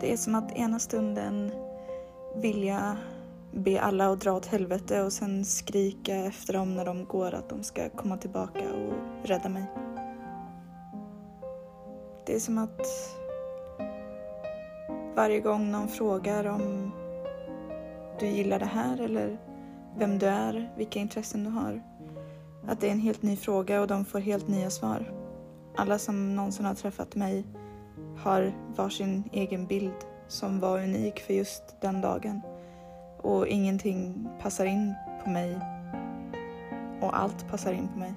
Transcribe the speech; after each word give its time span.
Det 0.00 0.12
är 0.12 0.16
som 0.16 0.34
att 0.34 0.52
ena 0.52 0.78
stunden 0.78 1.52
vilja 2.36 2.96
be 3.52 3.80
alla 3.80 4.12
att 4.12 4.20
dra 4.20 4.32
åt 4.32 4.46
helvete 4.46 5.02
och 5.02 5.12
sen 5.12 5.44
skrika 5.44 6.14
efter 6.16 6.52
dem 6.52 6.74
när 6.74 6.84
de 6.84 7.04
går 7.04 7.34
att 7.34 7.48
de 7.48 7.62
ska 7.62 7.88
komma 7.88 8.16
tillbaka 8.16 8.60
och 8.74 9.28
rädda 9.28 9.48
mig. 9.48 9.64
Det 12.26 12.34
är 12.34 12.40
som 12.40 12.58
att 12.58 12.80
varje 15.16 15.40
gång 15.40 15.70
någon 15.70 15.88
frågar 15.88 16.44
om 16.44 16.92
du 18.20 18.26
gillar 18.26 18.58
det 18.58 18.64
här 18.64 19.00
eller 19.00 19.38
vem 19.96 20.18
du 20.18 20.26
är, 20.26 20.72
vilka 20.76 20.98
intressen 20.98 21.44
du 21.44 21.50
har. 21.50 21.82
Att 22.66 22.80
det 22.80 22.88
är 22.88 22.92
en 22.92 23.00
helt 23.00 23.22
ny 23.22 23.36
fråga 23.36 23.80
och 23.80 23.86
de 23.86 24.04
får 24.04 24.18
helt 24.18 24.48
nya 24.48 24.70
svar. 24.70 25.12
Alla 25.76 25.98
som 25.98 26.36
någonsin 26.36 26.64
har 26.64 26.74
träffat 26.74 27.14
mig 27.14 27.44
har 28.16 28.52
varsin 28.76 29.24
egen 29.32 29.66
bild 29.66 29.94
som 30.28 30.60
var 30.60 30.82
unik 30.82 31.20
för 31.20 31.34
just 31.34 31.80
den 31.80 32.00
dagen. 32.00 32.40
Och 33.18 33.46
ingenting 33.46 34.28
passar 34.42 34.66
in 34.66 34.94
på 35.24 35.30
mig. 35.30 35.60
Och 37.00 37.18
allt 37.18 37.48
passar 37.48 37.72
in 37.72 37.88
på 37.88 37.98
mig. 37.98 38.14